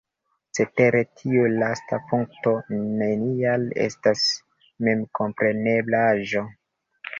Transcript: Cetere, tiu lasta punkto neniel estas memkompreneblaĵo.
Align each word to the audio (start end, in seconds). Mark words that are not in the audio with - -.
Cetere, 0.59 1.01
tiu 1.19 1.43
lasta 1.63 1.99
punkto 2.13 2.55
neniel 3.03 3.69
estas 3.85 4.27
memkompreneblaĵo. 4.89 6.47